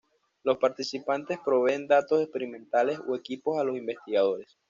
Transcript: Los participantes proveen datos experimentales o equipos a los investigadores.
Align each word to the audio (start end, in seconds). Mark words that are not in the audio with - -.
Los 0.41 0.57
participantes 0.57 1.37
proveen 1.45 1.85
datos 1.85 2.23
experimentales 2.23 2.97
o 3.07 3.13
equipos 3.15 3.59
a 3.59 3.63
los 3.63 3.77
investigadores. 3.77 4.57